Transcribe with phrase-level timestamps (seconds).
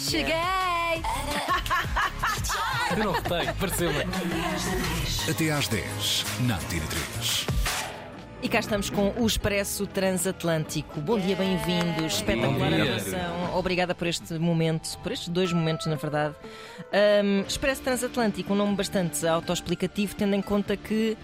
[0.00, 0.34] Cheguei!
[2.90, 4.04] Eu não votei, pareceu-me.
[5.28, 7.46] Até às 10, na Antena 3.
[8.42, 11.00] E cá estamos com o Expresso Transatlântico.
[11.00, 12.16] Bom dia, bem-vindos.
[12.16, 13.58] Espetacular atuação.
[13.58, 16.34] Obrigada por este momento, por estes dois momentos, na verdade.
[16.92, 21.16] Ahm, Expresso Transatlântico, um nome bastante autoexplicativo, tendo em conta que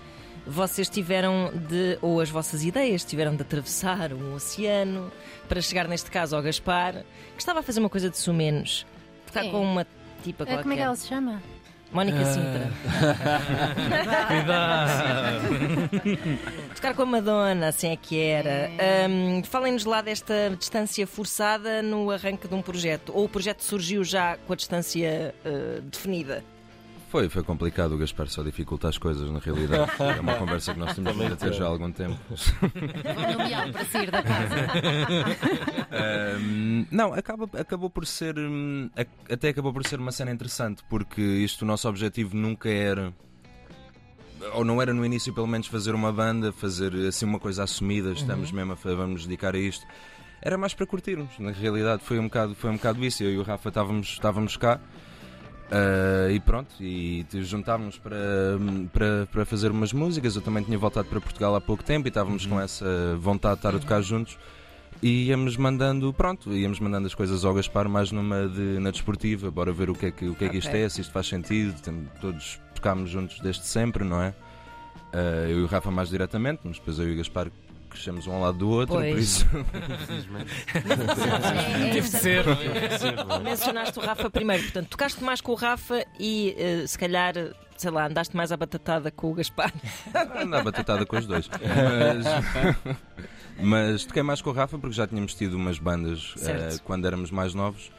[0.46, 5.10] vocês tiveram de, ou as vossas ideias tiveram de atravessar o oceano
[5.48, 8.86] para chegar, neste caso, ao Gaspar, que estava a fazer uma coisa de sumenos.
[9.26, 9.50] Tocar Sim.
[9.50, 9.86] com uma
[10.22, 10.62] tipa Ah, qualquer.
[10.62, 11.42] Como é que ela se chama?
[11.92, 12.70] Mónica Sintra.
[14.28, 15.40] Cuidado.
[16.76, 18.70] Tocar com a Madonna, assim é que era.
[19.04, 23.10] Ahm, Falem-nos lá desta distância forçada no arranque de um projeto.
[23.14, 26.44] Ou o projeto surgiu já com a distância ah, definida?
[27.10, 27.92] Foi, foi complicado.
[27.92, 29.90] O Gaspar só dificulta as coisas, na realidade.
[29.98, 32.16] É uma conversa que nós temos vindo a ter já há algum tempo.
[32.30, 34.56] Vou nomeá-lo para sair da casa.
[36.90, 38.38] Não, acaba, acabou por ser.
[38.38, 42.68] hum, a- Até acabou por ser uma cena interessante, porque isto, o nosso objetivo nunca
[42.68, 43.12] era.
[44.54, 48.12] Ou não era no início, pelo menos, fazer uma banda, fazer assim uma coisa assumida,
[48.12, 49.84] estamos mesmo a vamos nos dedicar a isto.
[50.40, 53.22] Era mais para curtirmos, na realidade foi um bocado, foi um bocado isso.
[53.22, 54.80] Eu e o Rafa estávamos, estávamos cá.
[55.70, 58.16] Ah, e pronto, e juntávamos para,
[58.92, 60.34] para, para fazer umas músicas.
[60.34, 63.58] Eu também tinha voltado para Portugal há pouco tempo e estávamos com essa vontade de
[63.60, 64.36] estar a tocar juntos.
[65.02, 69.50] E íamos mandando, pronto, íamos mandando as coisas ao Gaspar mais numa de, na desportiva,
[69.50, 71.26] bora ver o que é que, o que, é que isto é, se isto faz
[71.26, 71.74] sentido.
[72.20, 74.34] Todos tocámos juntos desde sempre, não é?
[75.12, 77.50] Ah, eu e o Rafa mais diretamente, mas depois eu e o Gaspar
[77.90, 79.18] crescemos um ao lado do outro, por Pois.
[79.18, 79.46] isso.
[80.74, 82.44] É, é Teve de ser.
[83.42, 87.34] Mencionaste o Rafa primeiro, portanto, tocaste mais com o Rafa e eh, se calhar,
[87.76, 89.72] sei lá, andaste mais à batatada com o Gaspar.
[90.40, 91.48] Andava batatada com os dois.
[91.48, 92.96] Mas,
[93.60, 97.30] mas toquei mais com o Rafa porque já tínhamos tido umas bandas eh, quando éramos
[97.30, 97.90] mais novos.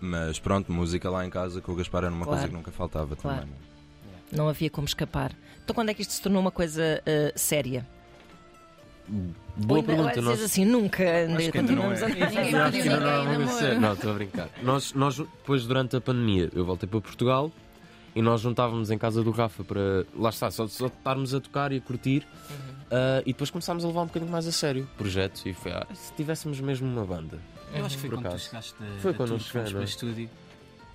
[0.00, 2.38] Mas pronto, música lá em casa com o Gaspar era uma Claro.
[2.38, 3.40] coisa que nunca faltava Claro.
[3.40, 3.56] também.
[4.30, 5.32] Não havia como escapar.
[5.64, 7.86] Então, quando é que isto se tornou uma coisa eh, séria?
[9.56, 10.20] Boa ainda- pergunta.
[10.22, 10.42] Nós...
[10.42, 12.08] assim, nunca Acho que ainda não continuamos é.
[12.08, 14.48] Não, pediu não, estou a brincar.
[14.62, 17.50] Nós, nós, depois, durante a pandemia, eu voltei para Portugal
[18.14, 20.04] e nós juntávamos em casa do Rafa para.
[20.16, 22.26] Lá está, só, só estarmos a tocar e a curtir.
[22.90, 25.46] ah, e depois começámos a levar um bocadinho mais a sério o projeto.
[25.46, 27.38] E foi, ah, se tivéssemos mesmo uma banda.
[27.74, 28.44] Eu acho que foi Por quando tu acaso.
[28.44, 29.82] chegaste a, Foi a quando cheguei, não para é?
[29.82, 30.30] o estúdio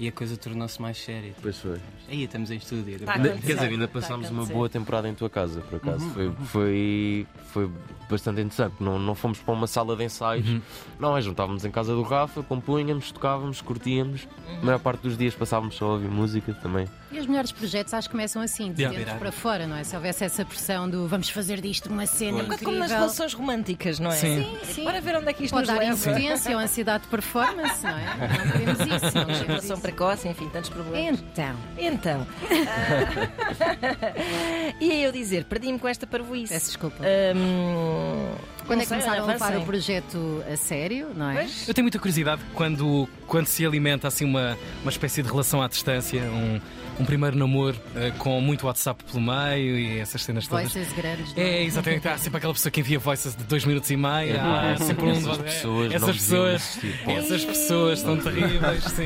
[0.04, 1.30] e a coisa tornou-se mais séria.
[1.30, 1.78] Tipo, Depois foi.
[2.10, 3.00] aí estamos em estúdio.
[3.00, 3.14] Tá.
[3.14, 6.04] Quer dizer, ainda a passámos uma boa temporada em tua casa, por acaso.
[6.06, 6.12] Uhum.
[6.14, 7.72] Foi, foi, foi
[8.10, 8.76] bastante interessante.
[8.82, 10.48] Não, não fomos para uma sala de ensaios.
[10.48, 10.62] Uhum.
[11.00, 14.28] Não, é, juntávamos em casa do Rafa, compunhamos, tocávamos, curtíamos.
[14.62, 16.88] A maior parte dos dias passávamos só a ouvir música também.
[17.12, 19.00] E os melhores projetos acho que começam assim, de Yeah.
[19.00, 19.84] dentro para fora, não é?
[19.86, 23.98] Se houvesse essa pressão do vamos fazer disto uma cena Um como nas relações românticas,
[24.00, 24.16] não é?
[24.16, 24.44] Sim.
[24.66, 24.84] Sim, sim.
[24.84, 25.96] Bora ver onde é que isto Pode nos dar leva.
[25.96, 28.06] impotência ou ansiedade de performance, não é?
[28.46, 28.88] Não queremos isso.
[28.88, 28.92] Não
[29.26, 29.82] queremos Ejaculação isso.
[29.94, 31.20] Precoce, enfim, tantos problemas.
[31.20, 32.28] Então, Então.
[34.80, 36.52] E aí eu dizer, perdi-me com esta parvoíce.
[36.52, 37.04] peço desculpa.
[37.36, 38.34] Hum,
[38.66, 41.36] Quando não é que começaram a levar o projeto a sério, não é?
[41.36, 41.68] Pois.
[41.68, 45.68] Eu tenho muita curiosidade quando, quando se alimenta assim uma, uma espécie de relação à
[45.68, 46.60] distância, um,
[47.00, 50.72] um primeiro namoro eh, com muito WhatsApp pelo meio e essas cenas todas.
[50.74, 51.34] Voices grandes.
[51.36, 52.08] não É, exatamente.
[52.08, 54.40] Há sempre aquela pessoa que envia voices de dois minutos e meio.
[54.40, 55.12] Há sempre um.
[55.12, 58.84] Essas pessoas essas pessoas, essas pessoas estão terríveis.
[58.84, 59.06] Sim.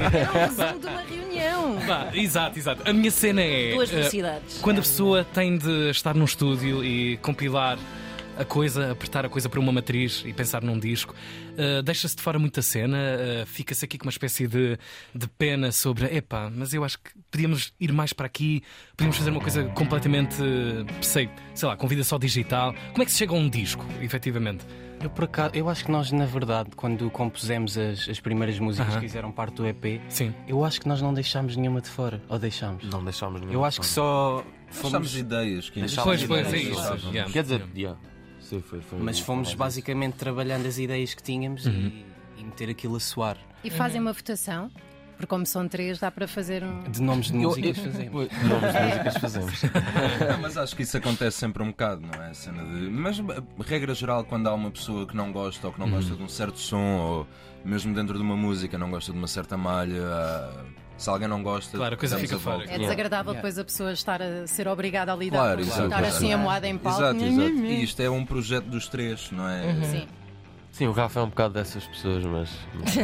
[0.74, 1.80] De uma reunião.
[1.86, 2.82] Vá, exato, exato.
[2.86, 3.74] A minha cena é.
[3.74, 4.58] Duas eh, velocidades.
[4.60, 7.78] Quando a pessoa tem de estar num estúdio e compilar
[8.40, 11.14] a coisa, apertar a coisa para uma matriz e pensar num disco,
[11.58, 14.78] eh, deixa-se de fora muita cena, eh, fica-se aqui com uma espécie de,
[15.14, 18.64] de pena sobre, epá, mas eu acho que podíamos ir mais para aqui,
[18.96, 22.74] podíamos fazer uma coisa completamente, eh, sei, sei lá, com vida só digital.
[22.92, 24.66] Como é que se chega a um disco, efetivamente?
[25.00, 28.96] Eu, por acaso, eu acho que nós, na verdade, quando compusemos as, as primeiras músicas
[28.96, 30.34] que fizeram parte do EP, Sim.
[30.48, 32.20] eu acho que nós não deixámos nenhuma de fora.
[32.28, 32.84] Ou deixámos?
[32.86, 33.54] Não deixámos nenhum.
[33.54, 35.16] Eu acho que só Fomos fomos.
[35.16, 36.80] ideias que Deixámos Pois, ideias, pois, é deixámos.
[36.80, 36.92] isso.
[36.94, 37.14] Deixámos.
[37.14, 37.32] yeah.
[37.32, 38.00] Quer dizer, yeah.
[38.50, 42.06] Sim, foi, foi Mas fomos basicamente trabalhando as ideias que tínhamos e,
[42.38, 43.38] e meter aquilo a soar.
[43.64, 44.72] E fazem uma votação,
[45.18, 46.84] porque como são três, dá para fazer um.
[46.84, 48.14] De nomes de músicas eu- fazemos.
[48.14, 49.62] Nomes de músicas fazemos.
[50.30, 52.30] Não, mas acho que isso acontece sempre um bocado, não é?
[52.30, 52.90] A cena de...
[52.90, 53.24] Mas, eh,
[53.66, 56.28] regra geral, quando há uma pessoa que não gosta ou que não gosta de um
[56.30, 57.28] certo som, ou
[57.66, 60.64] mesmo dentro de uma música não gosta de uma certa malha, ah,
[60.98, 61.78] se alguém não gosta.
[61.78, 62.64] Claro, a coisa fica volta.
[62.66, 62.76] fora.
[62.76, 66.34] É desagradável depois a pessoa estar a ser obrigada a lidar Claro, com estar assim
[66.34, 67.02] amoada em palco.
[67.02, 67.50] Exato, exato.
[67.50, 69.76] E isto é um projeto dos três, não é?
[69.84, 70.08] Sim.
[70.72, 72.50] Sim, o Rafa é um bocado dessas pessoas, mas.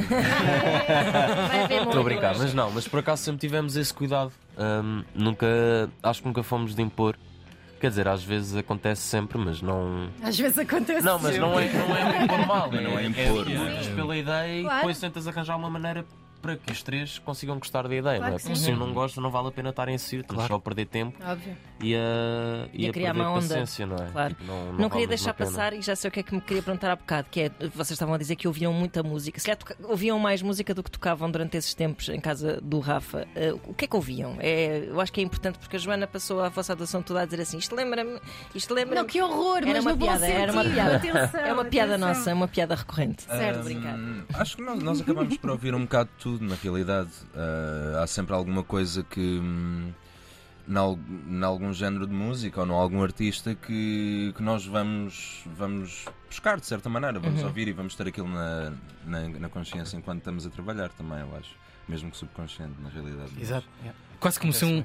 [1.86, 4.32] Estou a brincar, mas não, mas por acaso sempre tivemos esse cuidado.
[4.58, 5.48] Ahm, nunca.
[6.02, 7.18] Acho que nunca fomos de impor.
[7.80, 10.08] Quer dizer, às vezes acontece sempre, mas não.
[10.22, 11.06] Às vezes acontece.
[11.06, 12.72] Não, mas não é, não é impor mal.
[12.72, 13.70] Não é impor, É, não é?
[13.72, 14.78] lutas pela ideia e Claro.
[14.78, 16.06] depois tentas arranjar uma maneira
[16.44, 18.32] para que os três consigam gostar da ideia, Claro não é?
[18.38, 18.66] que Porque sim.
[18.66, 20.54] se um não gosta, não vale a pena estarem a assistir, estamos Claro.
[20.54, 21.58] só a perder tempo Óbvio.
[21.82, 23.42] e a, E a criar perder má onda.
[23.48, 24.12] paciência, não é?
[24.12, 24.34] Claro.
[24.36, 26.42] Tipo, Não, Não, vale queria deixar passar e já sei o que é que me
[26.42, 29.40] queria perguntar há bocado, que é, vocês estavam a dizer que ouviam muita música.
[29.40, 32.80] Se calhar toca- ouviam mais música do que tocavam durante esses tempos em casa do
[32.80, 33.26] Rafa.
[33.36, 34.36] Eh, o que é que ouviam?
[34.40, 37.26] É, eu acho que é importante porque a Joana passou a vossa atuação toda a
[37.26, 38.20] dizer assim: isto lembra-me,
[38.54, 40.96] isto lembra Não, que horror, Era mas uma no bom piada, era uma piada.
[40.98, 42.08] Atenção, É uma piada atenção.
[42.10, 43.24] nossa, é uma piada recorrente.
[43.24, 43.64] Certo.
[43.64, 43.96] Brincar.
[43.98, 47.10] Hum, acho que nós, nós acabamos por ouvir um bocado de tudo, na realidade.
[47.36, 49.20] Ah, há sempre alguma coisa que.
[49.42, 49.92] hum,
[50.68, 56.58] Em algum género de música ou em algum artista que, que nós vamos, vamos buscar
[56.60, 57.48] de certa maneira, vamos Uhum.
[57.48, 58.72] ouvir e vamos ter aquilo na,
[59.06, 61.54] na, na consciência enquanto estamos a trabalhar também, eu acho.
[61.88, 63.32] Mesmo que subconsciente, na realidade.
[63.40, 63.68] Exato.
[64.20, 64.84] Quase como se, um,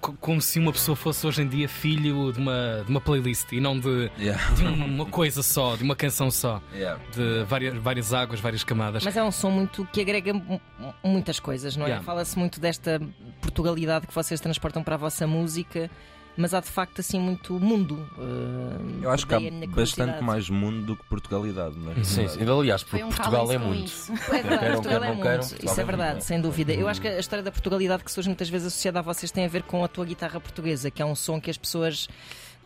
[0.00, 3.52] co- como se uma pessoa fosse hoje em dia filho de uma, de uma playlist
[3.52, 4.42] e não de, Yeah.
[4.54, 6.98] de uma coisa só, de uma canção só, Yeah.
[7.14, 9.04] de várias, várias águas, várias camadas.
[9.04, 10.60] Mas é um som muito que agrega mu-
[11.04, 11.88] muitas coisas, não é?
[11.90, 12.04] Yeah.
[12.06, 12.98] Fala-se muito desta
[13.42, 15.90] Portugalidade que vocês transportam para a vossa música,
[16.38, 18.08] mas há de facto assim muito mundo.
[18.18, 22.06] eh, Eu acho que há minha bastante mais mundo do que Portugalidade, na realidade.
[22.06, 22.48] Sim, sim.
[22.50, 23.86] Aliás, Foi porque um Portugal é muito.
[23.90, 24.12] isso.
[24.12, 25.22] É verdade, Queiram, Portugal é muito.
[25.22, 26.72] queiram, Isso é Portugal é verdade, sem dúvida.
[26.72, 29.44] Eu acho que a história da Portugalidade que surge muitas vezes associada a vocês tem
[29.44, 32.08] a ver com a tua guitarra portuguesa, que é um som que as pessoas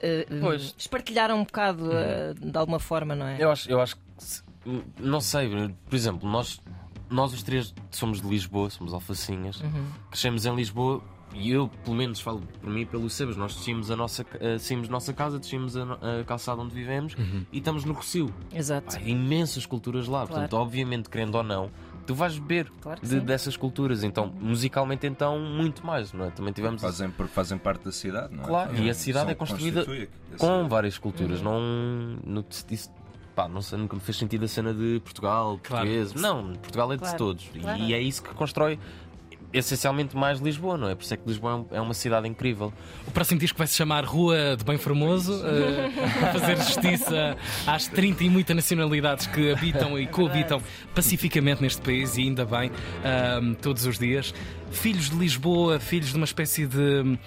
[0.01, 0.75] eh, Pois.
[0.77, 3.37] espartilharam um bocado eh, de alguma forma, não é?
[3.43, 4.03] Eu acho, eu acho que.
[4.19, 4.43] se-
[5.01, 5.49] Não sei,
[5.89, 6.61] por exemplo, nós,
[7.11, 9.87] nós os três somos de Lisboa, somos alfacinhas, Uhum.
[10.11, 11.03] crescemos em Lisboa
[11.35, 14.59] e eu, pelo menos, falo por mim e pelo Sebas, nós descíamos a nossa, eh,
[14.59, 17.15] saímos da nossa casa, descíamos a, no- a calçada onde vivemos
[17.53, 18.33] e estamos no Rocio.
[18.55, 18.97] Exato.
[18.97, 20.29] Há imensas culturas lá, Claro.
[20.29, 21.71] portanto, obviamente, querendo ou não,
[22.07, 24.03] tu vais beber Claro de- dessas culturas.
[24.03, 26.31] Então, musicalmente, então, muito mais, não é?
[26.31, 28.47] Também tivemos Fazem, porque fazem parte da cidade, não é?
[28.47, 30.69] Claro, e a São- cidade é são- construída constitui a com cidade.
[30.69, 31.39] várias culturas.
[31.41, 31.45] Uhum.
[32.25, 32.33] Não.
[32.35, 32.91] No, isso,
[33.35, 35.87] pá, não sei, nunca me fez sentido a cena de Portugal, Claro.
[35.87, 36.13] português.
[36.15, 37.51] Não, Portugal é Claro, de todos.
[37.61, 37.83] claro.
[37.83, 38.79] E é isso que constrói
[39.53, 40.95] essencialmente mais Lisboa, não é?
[40.95, 42.73] Por isso é que Lisboa é é uma cidade incrível.
[43.07, 45.43] O próximo disco vai se chamar Rua de Bem Formoso,
[46.21, 50.63] para fazer justiça às 30 e muitas nacionalidades que habitam e coabitam
[50.95, 52.71] pacificamente neste país e ainda bem,
[53.05, 54.35] ahm, todos os dias.
[54.71, 57.19] Filhos de Lisboa, filhos de uma espécie de.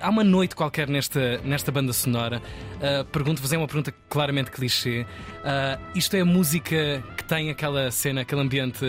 [0.00, 2.42] Há uma noite qualquer nesta, nesta banda sonora.
[2.82, 5.06] Ah, Pergunto-vos, é uma pergunta claramente clichê.
[5.44, 8.80] Ah, isto é música tem aquela cena, aquele ambiente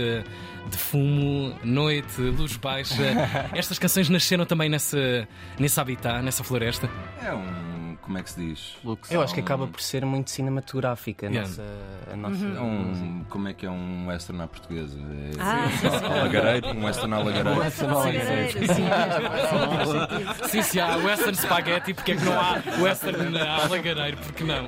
[0.70, 2.96] de fumo, noite, luz baixa.
[3.54, 5.28] Estas canções nasceram também nesse,
[5.60, 6.90] nesse habitat, nessa floresta.
[7.24, 7.70] É um.
[8.02, 8.76] Como é que se diz?
[9.12, 11.48] Eu acho que acaba por ser muito cinematográfica a Yeah.
[11.48, 11.64] nossa,
[12.12, 12.64] a nossa É música.
[12.64, 14.98] um, como é que é um western à portuguesa?
[15.00, 16.06] É, Ah, sim, sim.
[16.06, 17.50] Alagareiro, um western alagareiro.
[17.62, 20.48] Alagareiro, sim, sim, faz sentido.
[20.50, 24.18] Sim, se há Western Spaghetti, porque é que não há Western Alagareiro?
[24.18, 24.68] Porque não?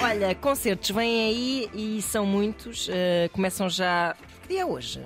[0.00, 2.88] Olha, concertos vêm aí e são muitos.
[2.90, 4.14] eh, começam já.
[4.42, 5.00] Que dia é hoje?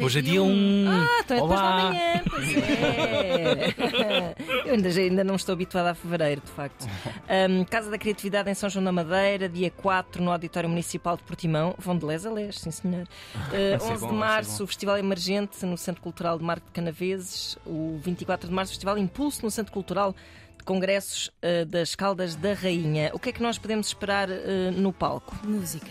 [0.00, 0.46] Hoje é dia 1.
[0.46, 0.84] Um...
[0.88, 1.84] Ah, então é depois da Olá.
[1.84, 4.34] manhã, pois é.
[4.66, 6.86] Eu ainda, ainda não estou habituada a fevereiro, de facto.
[7.28, 11.22] Ahm, Casa da Criatividade em São João da Madeira, dia 4 no Auditório Municipal de
[11.24, 11.74] Portimão.
[11.78, 13.06] Vão de les a les, sim senhor.
[13.34, 16.72] Uh, ser 11 bom, de março, o Festival Emergente no Centro Cultural de Marco de
[16.72, 17.58] Canaveses.
[17.66, 20.14] O 24 de março, o Festival Impulso no Centro Cultural
[20.58, 23.10] de Congressos uh, das Caldas da Rainha.
[23.12, 25.36] O que é que nós podemos esperar uh, no palco?
[25.44, 25.90] Música.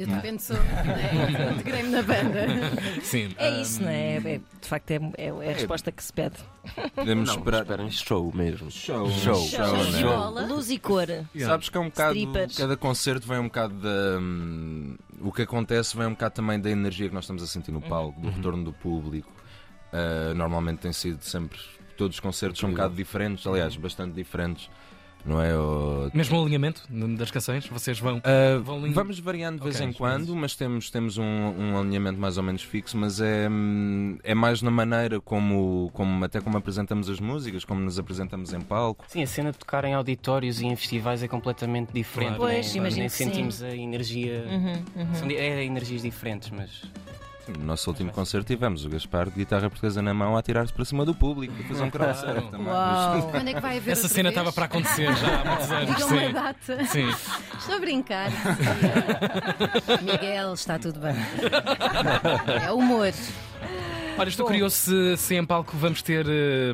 [0.00, 0.56] Eu de repente sou.
[0.56, 2.46] né, Integrei-me na banda.
[3.02, 3.34] Sim.
[3.36, 4.16] É isso, não é?
[4.16, 6.36] É- De facto, é, é- é a resposta que se pede.
[6.94, 7.62] Podemos Não, esperar.
[7.62, 8.70] esperem show mesmo.
[8.70, 9.10] Show.
[9.10, 9.34] Show.
[9.48, 10.02] Show né?
[10.02, 10.46] bola.
[10.46, 11.06] Luz e cor.
[11.38, 12.16] Sabes que é um bocado.
[12.16, 12.56] Strippers.
[12.56, 14.18] Cada concerto vem um bocado da.
[14.18, 17.70] hum, o que acontece vem um bocado também da energia que nós estamos a sentir
[17.70, 19.30] no palco, do retorno do público.
[19.92, 21.58] Uh, normalmente tem sido sempre.
[21.96, 24.70] Todos os concertos são um bocado diferentes, aliás, bastante diferentes.
[25.24, 25.54] Não é?
[25.56, 26.82] O- Mesmo o alinhamento
[27.16, 28.18] das canções, vocês vão.
[28.18, 32.18] Uh, Vão vamos variando de vez Ok, em quando, mas temos, temos um, um alinhamento
[32.18, 33.46] mais ou menos fixo, mas é,
[34.24, 38.60] é mais na maneira como, como até como apresentamos as músicas, como nos apresentamos em
[38.60, 39.04] palco.
[39.08, 42.36] Sim, a cena de tocar em auditórios e em festivais é completamente diferente.
[42.36, 42.44] Claro.
[42.44, 42.54] né?
[42.54, 43.24] Pois, Nós imagino nem que sim.
[43.24, 44.44] sentimos a energia.
[44.50, 46.82] Uhum, São di- é energias diferentes, mas.
[47.58, 50.84] No nosso último concerto tivemos o Gaspar de guitarra portuguesa na mão a tirar-se para
[50.84, 52.66] cima do público a fazer um crossover também.
[52.66, 53.30] Uau!
[53.30, 55.96] Quando é que vai haver Essa cena estava para acontecer já há muitos anos.
[55.96, 56.84] Digam uma data.
[56.86, 57.08] Sim.
[57.58, 58.30] Estou a brincar.
[60.02, 61.14] Miguel, está tudo bem.
[62.64, 63.12] É humor.
[64.18, 66.72] Olha, estou curioso se, se em palco vamos ter eh,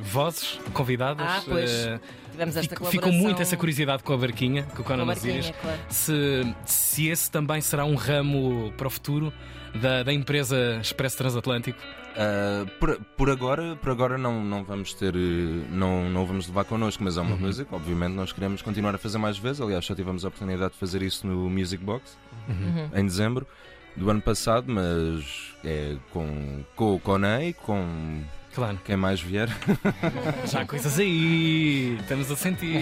[0.00, 1.26] vozes convidadas.
[1.26, 1.70] Ah, pois.
[1.70, 2.00] Eh,
[2.32, 3.10] Tivemos esta fico- colaboração.
[3.12, 5.52] ficou muito essa curiosidade com a barquinha, com o Conan Osiris.
[5.62, 5.78] claro.
[5.88, 9.32] Se, se esse também será um ramo para o futuro
[9.80, 11.78] da, da empresa Expresso Transatlântico.
[12.16, 17.02] Ah, por, por agora, por agora não, não vamos ter, não, não vamos levar connosco,
[17.04, 19.60] mas é uma coisa que obviamente nós queremos continuar a fazer mais vezes.
[19.60, 22.16] Aliás, só tivemos a oportunidade de fazer isso no Music Box
[22.48, 22.90] Uhum.
[22.98, 23.46] em dezembro.
[23.96, 25.22] do ano passado, mas
[25.64, 28.22] é com, com o Conan e com
[28.54, 28.78] Claro.
[28.84, 29.48] quem mais vier.
[30.46, 31.96] Já há coisas aí.
[32.00, 32.80] Estamos a sentir.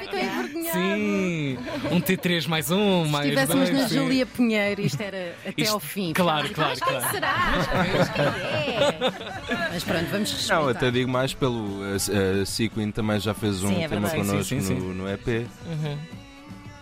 [0.00, 0.72] Fiquei envergonhada.
[0.72, 1.58] Sim.
[1.92, 3.82] Um T3 mais um, Se mais estivéssemos dois.
[3.82, 3.94] na sim.
[3.96, 6.12] Júlia Pinheiro, isto era até Isto- ao fim.
[6.12, 7.52] claro, claro, "Mas quem claro." será?
[7.96, 9.68] Mas quem é?
[9.72, 10.60] Mas pronto, vamos respeitar.
[10.62, 11.80] Não, até digo mais pelo.
[11.84, 14.28] A, a Sequin também já fez um Sim, é tema verdade.
[14.28, 15.46] connosco Sim, sim, sim, no, no EP.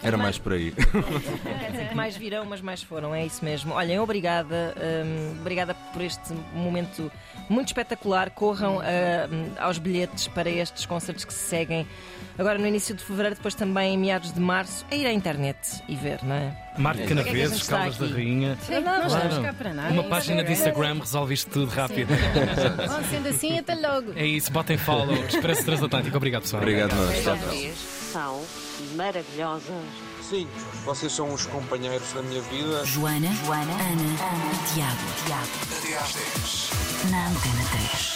[0.05, 0.73] Era mais por aí.
[1.43, 3.73] Quer dizer que mais virão, mas mais foram, é isso mesmo.
[3.75, 7.11] Olhem, obrigada, hum, obrigada por este momento
[7.49, 8.31] muito espetacular.
[8.31, 11.87] Corram hum, aos bilhetes para estes concertos que se seguem
[12.39, 15.57] agora no início de fevereiro, depois também em meados de março, a ir à internet
[15.89, 16.57] e ver, não é?
[16.77, 18.07] Marco é Canaveses, está Caldas da?
[18.07, 18.57] Rainha.
[18.61, 19.07] Sim, não Claro.
[19.07, 19.93] estamos cá para nada.
[19.93, 22.09] Uma É página de Instagram resolve isto tudo rápido.
[22.09, 24.13] Bom, sendo assim, até logo.
[24.17, 25.15] É isso, botem follow.
[25.25, 26.17] Expresso Transatlântico.
[26.17, 26.63] Obrigado, pessoal.
[26.63, 27.23] Obrigado, nós.
[27.23, 28.04] Tchau, tchau.
[28.15, 28.41] São
[28.95, 29.85] maravilhosas.
[30.23, 30.47] Sim,
[30.85, 32.85] vocês são os companheiros da minha vida.
[32.85, 35.51] Joana, Joana, Ana, Ana, Tiago, Tiago.
[35.77, 37.11] Até às 10.
[37.11, 38.15] Na Antena 3.